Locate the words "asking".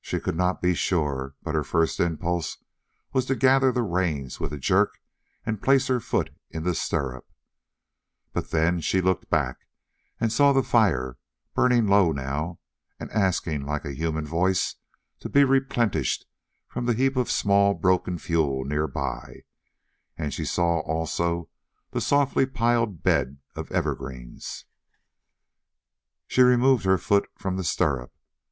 13.10-13.66